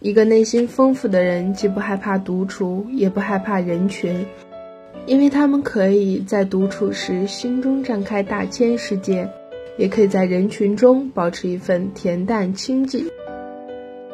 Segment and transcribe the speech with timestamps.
[0.00, 4.24] 一个内心丰富的人，既不害怕独处，也不害怕人群，
[5.06, 9.28] 因为他们可以在独处时心中展开大千世界，
[9.76, 13.10] 也可以在人群中保持一份恬淡清寂。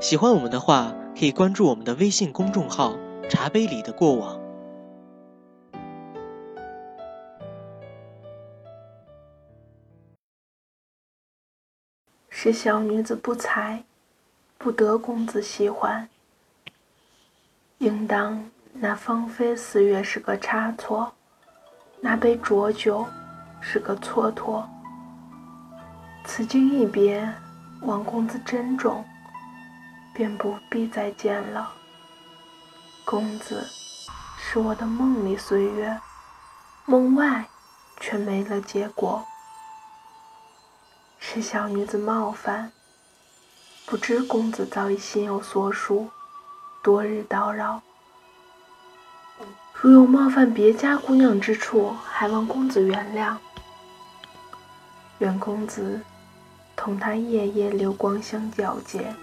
[0.00, 2.98] 喜欢我们的话，可以关注我们的微信公众号
[3.30, 4.40] “茶杯里的过往”。
[12.28, 13.84] 是小女子不才。
[14.58, 16.08] 不得公子喜欢，
[17.78, 21.14] 应当那芳菲四月是个差错，
[22.00, 23.06] 那杯浊酒
[23.60, 24.66] 是个蹉跎。
[26.24, 27.32] 此经一别，
[27.82, 29.04] 望公子珍重，
[30.12, 31.72] 便不必再见了。
[33.04, 33.64] 公子
[34.36, 35.96] 是我的梦里岁月，
[36.84, 37.48] 梦外
[38.00, 39.24] 却没了结果，
[41.20, 42.72] 是小女子冒犯。
[43.90, 46.10] 不知公子早已心有所属，
[46.82, 47.80] 多日叨扰。
[49.72, 53.34] 如有冒犯别家姑娘之处，还望公子原谅。
[55.20, 56.02] 愿公子
[56.76, 59.14] 同她夜夜流光相皎洁。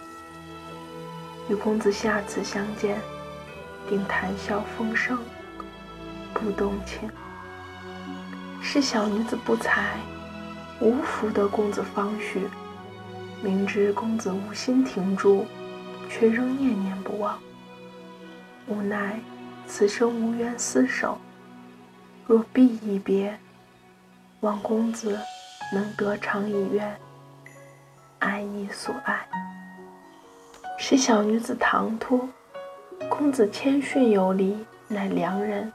[1.47, 3.00] 与公子下次相见，
[3.88, 5.19] 定谈笑风生，
[6.33, 7.07] 不动情。
[8.63, 10.00] 是小女子不才，
[10.79, 12.50] 无福得公子芳许。
[13.41, 15.45] 明知公子无心停住，
[16.09, 17.38] 却仍念念不忘。
[18.67, 19.19] 无奈
[19.67, 21.19] 此生无缘厮守，
[22.25, 23.38] 若必一别，
[24.39, 25.19] 望公子
[25.73, 26.95] 能得偿一愿，
[28.19, 29.28] 爱你所爱。
[30.78, 32.28] 是小女子唐突，
[33.09, 35.72] 公子谦逊有礼，乃良人。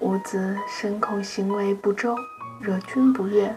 [0.00, 2.16] 吾子深恐行为不周，
[2.60, 3.54] 惹君不悦。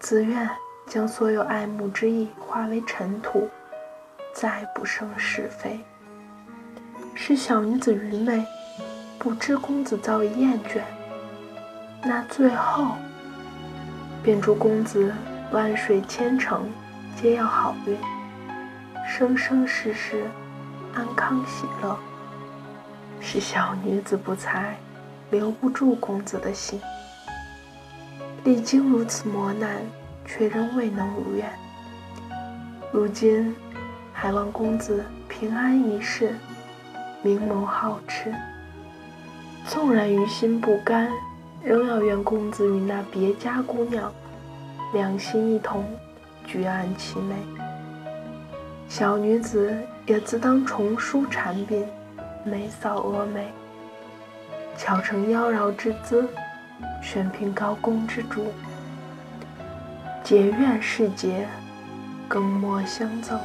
[0.00, 0.48] 自愿
[0.86, 3.48] 将所有爱慕之意化为尘土，
[4.32, 5.80] 再不生是非。
[7.14, 8.46] 是小女子愚昧，
[9.18, 10.80] 不知公子早已厌倦。
[12.02, 12.94] 那最后，
[14.22, 15.12] 便祝公子
[15.50, 16.70] 万水千城
[17.20, 17.98] 皆要好运，
[19.06, 20.24] 生生世世
[20.94, 21.98] 安康喜乐。
[23.20, 24.78] 是小女子不才，
[25.32, 26.80] 留不住公子的心。
[28.44, 29.82] 历经如此磨难，
[30.28, 31.50] 却仍未能如愿。
[32.92, 33.56] 如今，
[34.12, 36.34] 还望公子平安一世，
[37.22, 38.32] 明眸皓齿。
[39.66, 41.10] 纵然于心不甘，
[41.64, 44.12] 仍要愿公子与那别家姑娘
[44.92, 45.84] 两心一同，
[46.44, 47.34] 举案齐眉。
[48.88, 51.84] 小女子也自当重梳蝉鬓，
[52.44, 53.48] 眉扫蛾眉，
[54.76, 56.28] 巧成妖娆之姿。
[57.02, 58.52] 选聘高宫之主，
[60.22, 61.48] 结怨是结，
[62.28, 63.38] 更莫相赠。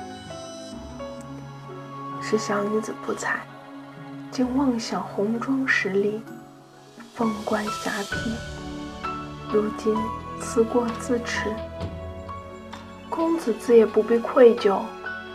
[2.21, 3.39] 是小女子不才，
[4.31, 6.21] 竟妄想红妆实丽，
[7.13, 8.35] 凤冠霞帔。
[9.51, 9.95] 如今
[10.41, 11.53] 思过自持，
[13.09, 14.81] 公子自也不必愧疚，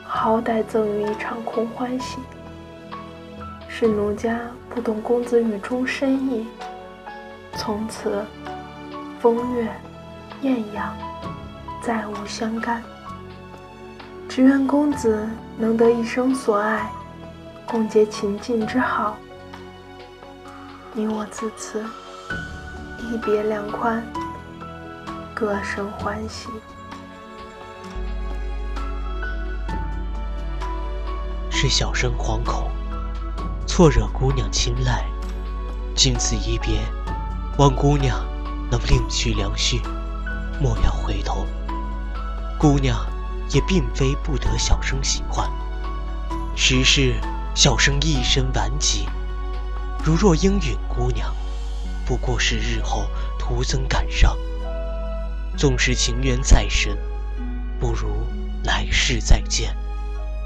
[0.05, 2.19] 好歹赠予一场空欢喜。
[3.69, 6.47] 是奴家不懂公子语中深意。
[7.55, 8.25] 从此，
[9.21, 9.71] 风月、
[10.43, 10.97] 艳阳，
[11.83, 12.83] 再无相干。
[14.29, 16.91] 只愿公子能得一生所爱，
[17.67, 19.17] 共结秦晋之好。
[20.93, 21.85] 你我自此
[22.99, 24.05] 一别两宽，
[25.35, 26.49] 各生欢喜。
[31.51, 32.71] 是小生惶恐，
[33.67, 35.05] 错惹姑娘青睐，
[35.97, 36.81] 经此一别。
[37.59, 38.25] 望姑娘
[38.71, 39.81] 能另续良婿，
[40.61, 41.47] 莫要回头。
[42.59, 42.99] 姑娘
[43.51, 45.49] 也并非不得小生喜欢，
[46.57, 47.15] 实是
[47.55, 49.07] 小生一身顽疾。
[50.05, 51.35] 如若应允姑娘，
[52.05, 53.07] 不过是日后
[53.39, 54.37] 徒增感伤。
[55.57, 56.97] 纵使情缘再深，
[57.81, 58.09] 不如
[58.63, 59.77] 来世再见，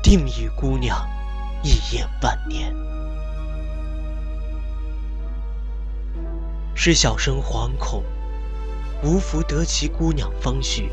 [0.03, 1.07] 定与姑娘
[1.63, 2.75] 一眼万年。
[6.75, 8.03] 是小生惶恐，
[9.03, 10.89] 无福得其姑娘芳许，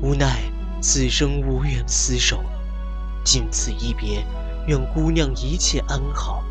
[0.00, 0.40] 无奈
[0.80, 2.44] 此生无缘厮守，
[3.24, 4.24] 仅此一别，
[4.68, 6.44] 愿姑娘一切安好，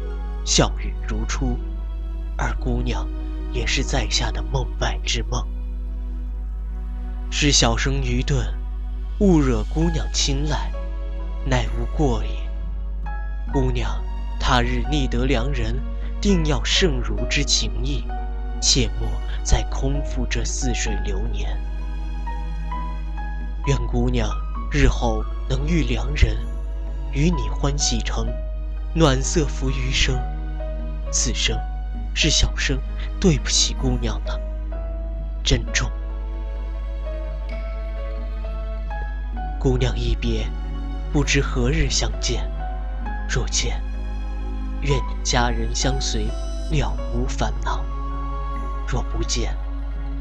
[0.44, 1.58] 笑语如初，
[2.36, 3.08] 而姑娘
[3.54, 5.42] 也是在下的梦外之梦。
[7.30, 8.46] 是小生愚钝，
[9.20, 10.70] 误惹姑娘青睐，
[11.46, 12.32] 奈无过也。
[13.54, 14.04] 姑娘
[14.38, 15.82] 他日觅得良人，
[16.20, 18.04] 定要胜如之情意。
[18.62, 19.10] 切莫
[19.44, 21.60] 再空负这似水流年。
[23.66, 24.30] 愿姑娘
[24.72, 26.38] 日后能遇良人，
[27.12, 28.28] 与你欢喜成，
[28.94, 30.18] 暖色浮余生。
[31.12, 31.60] 此生
[32.14, 32.80] 是小生
[33.20, 34.40] 对不起姑娘了，
[35.44, 35.92] 珍重。
[39.60, 40.48] 姑娘一别，
[41.12, 42.50] 不知何日相见。
[43.30, 43.82] 若见，
[44.82, 46.26] 愿你佳人相随，
[46.72, 47.84] 了无烦恼；
[48.92, 49.56] 若不见，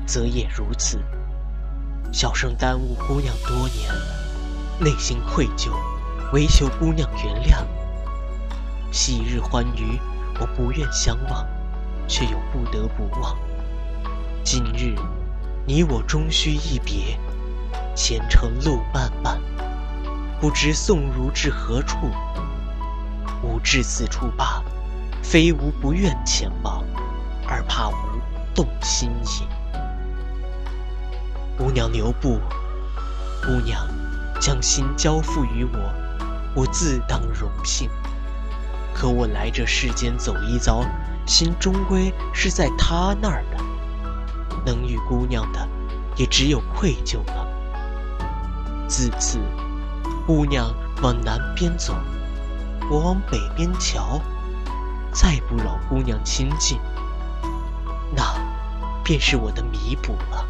[0.07, 1.03] 则也如此。
[2.13, 3.91] 小生耽误姑娘多年，
[4.79, 5.73] 内心愧疚，
[6.33, 7.67] 唯求姑娘原谅。
[8.93, 9.99] 昔日欢愉，
[10.39, 11.45] 我不愿相忘，
[12.07, 13.37] 却又不得不忘。
[14.45, 14.95] 今日，
[15.67, 17.19] 你我终须一别，
[17.97, 19.41] 前程路漫漫，
[20.41, 21.97] 不知送如至何处。
[23.43, 24.63] 吾至此处罢，
[25.25, 26.85] 非吾不愿前往，
[27.49, 28.20] 而怕吾
[28.55, 29.47] 动心意。
[31.57, 32.41] 姑娘留步，
[33.43, 33.87] 姑娘
[34.41, 35.79] 将心交付于我，
[36.55, 37.91] 我自当荣幸。
[38.95, 40.85] 可我来这世间走一遭，
[41.27, 43.63] 心终归是在他那儿的。
[44.65, 45.69] 能与姑娘的，
[46.17, 47.47] 也只有愧疚了。
[48.89, 49.39] 自此，
[50.27, 51.95] 姑娘往南边走，
[52.91, 54.21] 我往北边瞧，
[55.13, 56.79] 再不扰姑娘亲近，
[58.15, 58.23] 那
[59.11, 60.47] 便是我的弥补了。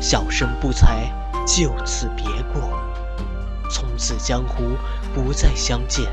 [0.00, 1.04] 小生不才，
[1.46, 2.76] 就此别过。
[3.70, 4.76] 从此江湖
[5.14, 6.12] 不再相见，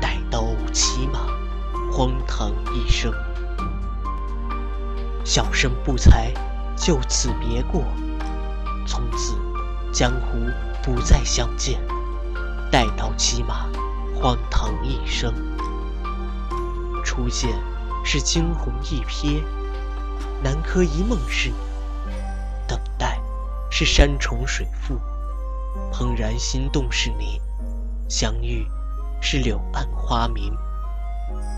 [0.00, 1.26] 带刀骑马，
[1.92, 3.12] 荒唐一生。
[5.26, 6.32] 小生不才，
[6.74, 7.84] 就此别过。
[8.86, 9.36] 从此
[9.92, 10.38] 江湖
[10.82, 11.78] 不再相见，
[12.72, 13.66] 带刀骑马，
[14.14, 15.34] 荒唐一生。
[17.04, 17.50] 初见
[18.04, 19.42] 是惊鸿一瞥，
[20.42, 21.56] 南柯一梦是你。
[22.68, 23.18] 等待
[23.70, 25.00] 是山重水复，
[25.90, 27.40] 怦然心动是你；
[28.08, 28.66] 相遇
[29.20, 30.54] 是柳暗花明，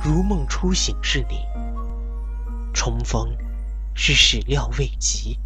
[0.03, 1.45] 如梦初醒是你；
[2.73, 3.37] 重逢
[3.95, 5.39] 是始料未及，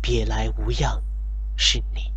[0.00, 1.02] 别来无恙
[1.56, 2.15] 是你。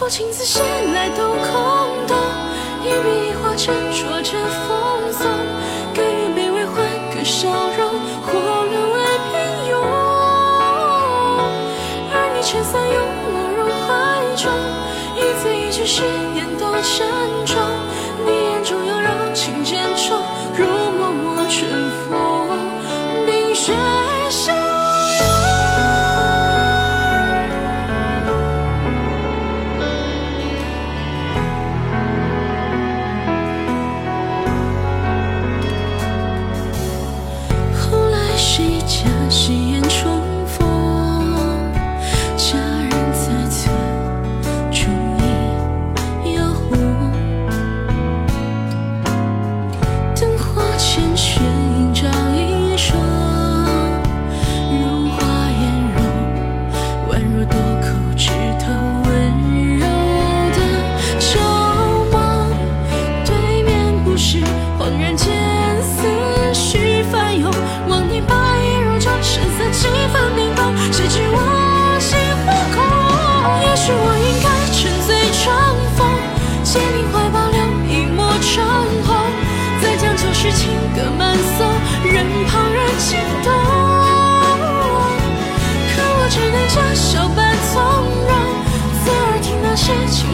[0.00, 0.62] 否情字写
[0.94, 2.16] 来都空洞？
[2.82, 4.32] 一笔一画斟酌着
[4.66, 5.28] 奉送，
[5.92, 6.74] 给予卑微换
[7.14, 8.96] 个笑容，或沦为
[9.28, 9.36] 平
[9.68, 9.76] 庸。
[12.14, 12.96] 而你撑伞拥
[13.26, 13.92] 我入怀
[14.36, 14.50] 中，
[15.16, 16.00] 一字一句誓
[16.34, 17.06] 言多沉
[17.44, 17.54] 重。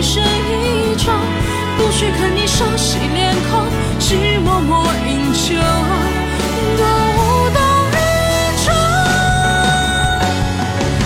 [0.06, 1.12] 身一重，
[1.76, 3.66] 不去看你熟悉脸孔，
[3.98, 5.56] 只默默饮酒，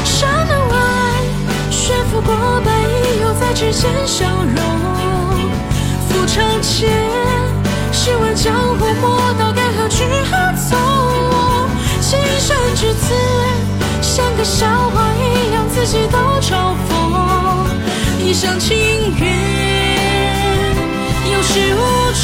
[0.04, 0.76] 山门外，
[1.70, 4.62] 雪拂过白衣，又在指尖消融。
[6.06, 6.90] 抚长剑，
[7.92, 10.36] 试问江湖莫道该何去何
[10.68, 10.78] 从？
[12.02, 13.14] 情深至此，
[14.02, 16.90] 像个笑话一样，自己都嘲讽。
[18.22, 18.79] 一厢情。
[19.18, 19.26] 缘
[21.32, 21.76] 有始无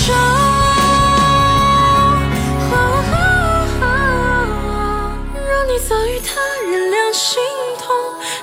[0.06, 0.14] 终。
[5.34, 6.40] 若你早与他
[6.70, 7.40] 人两心
[7.78, 7.86] 同，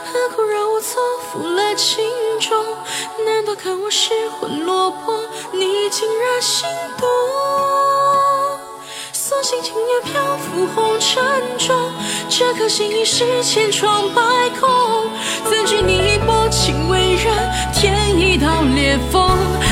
[0.05, 2.03] 何苦让我错付了情
[2.39, 2.51] 衷？
[3.25, 5.13] 难道看我失魂落魄，
[5.51, 7.07] 你竟然心动？
[9.13, 11.23] 所幸今夜漂浮红尘
[11.57, 11.91] 中，
[12.29, 14.21] 这颗心已是千疮百
[14.59, 14.69] 孔。
[15.49, 17.33] 怎知你薄情为人。
[18.23, 19.21] 一道裂缝，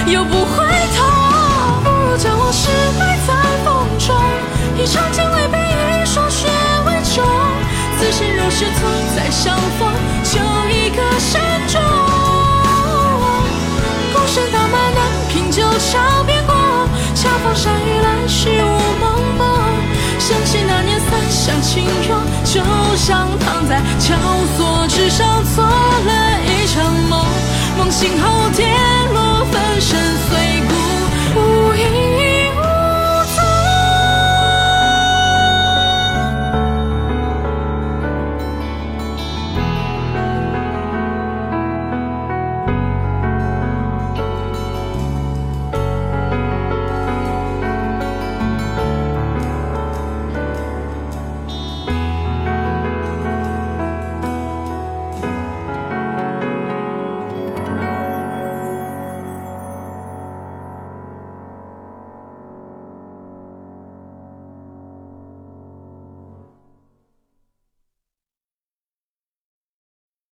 [0.07, 0.65] 又不回
[0.95, 1.03] 头。
[1.83, 4.13] 不如将往事埋在风中，
[4.77, 6.47] 一场将来被一双雪
[6.85, 7.23] 为重。
[7.97, 9.89] 此生若是错再相逢，
[10.23, 10.37] 就
[10.69, 11.81] 一个慎重。
[14.13, 16.53] 孤身大马南屏九桥边过，
[17.15, 18.67] 恰逢山雨来时雾
[18.99, 19.03] 蒙
[19.37, 19.41] 蒙。
[20.19, 22.09] 想起那年三厢情愿，
[22.43, 22.61] 就
[22.97, 24.13] 像躺在绞
[24.57, 25.63] 索之上做
[28.01, 28.65] 醒后跌
[29.13, 30.50] 落，粉身碎骨。